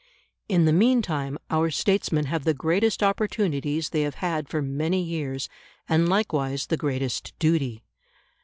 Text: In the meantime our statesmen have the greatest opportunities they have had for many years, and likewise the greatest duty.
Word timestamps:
In 0.49 0.65
the 0.65 0.73
meantime 0.73 1.37
our 1.51 1.69
statesmen 1.69 2.25
have 2.25 2.43
the 2.43 2.55
greatest 2.55 3.03
opportunities 3.03 3.89
they 3.91 4.01
have 4.01 4.15
had 4.15 4.49
for 4.49 4.59
many 4.59 4.99
years, 4.99 5.47
and 5.87 6.09
likewise 6.09 6.65
the 6.65 6.75
greatest 6.75 7.35
duty. 7.37 7.83